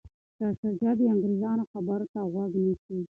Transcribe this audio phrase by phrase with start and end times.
[0.37, 2.97] شاه شجاع د انګریزانو خبرو ته غوږ نیسي.